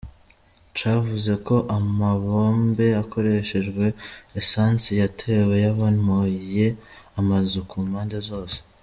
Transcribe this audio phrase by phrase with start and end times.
[0.77, 3.85] Cavuze ko amabombe akoreshejwe
[4.39, 6.65] esansi yatewe, yabomoye
[7.19, 8.57] amazu ku mpande zose.